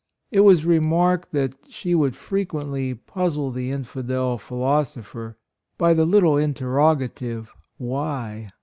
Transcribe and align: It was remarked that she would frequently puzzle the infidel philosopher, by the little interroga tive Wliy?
It 0.31 0.39
was 0.39 0.65
remarked 0.65 1.31
that 1.33 1.53
she 1.69 1.93
would 1.93 2.15
frequently 2.15 2.95
puzzle 2.95 3.51
the 3.51 3.69
infidel 3.69 4.39
philosopher, 4.39 5.37
by 5.77 5.93
the 5.93 6.05
little 6.07 6.37
interroga 6.39 7.13
tive 7.13 7.53
Wliy? 7.79 8.49